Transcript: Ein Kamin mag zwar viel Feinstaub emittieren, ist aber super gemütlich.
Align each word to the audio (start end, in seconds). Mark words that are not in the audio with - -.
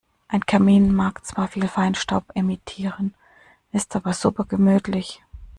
Ein 0.27 0.43
Kamin 0.43 0.95
mag 0.95 1.23
zwar 1.27 1.47
viel 1.47 1.67
Feinstaub 1.67 2.25
emittieren, 2.33 3.13
ist 3.71 3.95
aber 3.95 4.13
super 4.13 4.45
gemütlich. 4.45 5.21